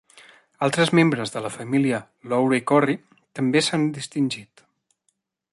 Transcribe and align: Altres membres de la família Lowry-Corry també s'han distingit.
Altres 0.67 0.91
membres 0.99 1.33
de 1.35 1.43
la 1.47 1.51
família 1.59 1.99
Lowry-Corry 2.33 2.97
també 3.41 3.65
s'han 3.69 3.89
distingit. 3.99 4.69